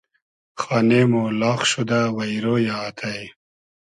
خانې 0.61 1.01
مۉ 1.11 1.23
لاغ 1.41 1.59
شودۂ 1.71 2.01
وݷرۉ 2.15 2.45
یۂ 2.65 2.73
آتݷ 2.85 3.15